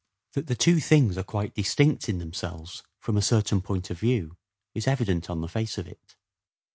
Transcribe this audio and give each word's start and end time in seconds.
That 0.33 0.47
the 0.47 0.55
two 0.55 0.79
things 0.79 1.15
are 1.15 1.21
quite 1.23 1.53
distinct 1.53 2.09
in 2.09 2.17
themselves 2.17 2.81
from 2.97 3.17
a 3.17 3.21
certain 3.21 3.61
point 3.61 3.91
of 3.91 3.99
view 3.99 4.35
is 4.73 4.87
evident 4.87 5.29
on 5.29 5.41
the 5.41 5.47
face 5.47 5.77
of 5.77 5.85
it. 5.87 6.15